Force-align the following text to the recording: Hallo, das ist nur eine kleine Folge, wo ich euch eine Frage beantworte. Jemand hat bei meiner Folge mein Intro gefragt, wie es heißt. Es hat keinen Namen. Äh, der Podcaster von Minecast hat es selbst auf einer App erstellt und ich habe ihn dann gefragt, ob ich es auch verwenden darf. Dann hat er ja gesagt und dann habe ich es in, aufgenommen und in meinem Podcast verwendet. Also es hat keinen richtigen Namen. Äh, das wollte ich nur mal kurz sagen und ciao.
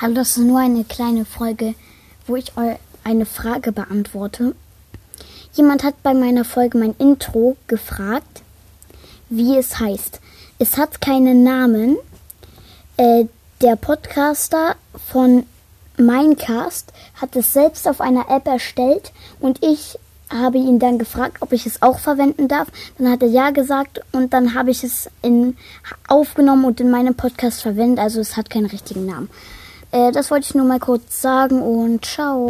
Hallo, 0.00 0.14
das 0.14 0.36
ist 0.36 0.44
nur 0.44 0.60
eine 0.60 0.84
kleine 0.84 1.24
Folge, 1.24 1.74
wo 2.28 2.36
ich 2.36 2.56
euch 2.56 2.76
eine 3.02 3.26
Frage 3.26 3.72
beantworte. 3.72 4.54
Jemand 5.54 5.82
hat 5.82 6.04
bei 6.04 6.14
meiner 6.14 6.44
Folge 6.44 6.78
mein 6.78 6.94
Intro 7.00 7.56
gefragt, 7.66 8.42
wie 9.28 9.56
es 9.56 9.80
heißt. 9.80 10.20
Es 10.60 10.76
hat 10.76 11.00
keinen 11.00 11.42
Namen. 11.42 11.96
Äh, 12.96 13.24
der 13.60 13.74
Podcaster 13.74 14.76
von 15.04 15.44
Minecast 15.96 16.92
hat 17.20 17.34
es 17.34 17.52
selbst 17.52 17.88
auf 17.88 18.00
einer 18.00 18.30
App 18.30 18.46
erstellt 18.46 19.10
und 19.40 19.64
ich 19.64 19.98
habe 20.30 20.58
ihn 20.58 20.78
dann 20.78 21.00
gefragt, 21.00 21.38
ob 21.40 21.52
ich 21.52 21.66
es 21.66 21.82
auch 21.82 21.98
verwenden 21.98 22.46
darf. 22.46 22.68
Dann 22.98 23.10
hat 23.10 23.22
er 23.22 23.30
ja 23.30 23.50
gesagt 23.50 24.00
und 24.12 24.32
dann 24.32 24.54
habe 24.54 24.70
ich 24.70 24.84
es 24.84 25.10
in, 25.22 25.56
aufgenommen 26.06 26.66
und 26.66 26.80
in 26.80 26.92
meinem 26.92 27.16
Podcast 27.16 27.62
verwendet. 27.62 27.98
Also 27.98 28.20
es 28.20 28.36
hat 28.36 28.48
keinen 28.48 28.66
richtigen 28.66 29.04
Namen. 29.04 29.28
Äh, 29.90 30.12
das 30.12 30.30
wollte 30.30 30.46
ich 30.46 30.54
nur 30.54 30.66
mal 30.66 30.80
kurz 30.80 31.20
sagen 31.22 31.62
und 31.62 32.04
ciao. 32.04 32.46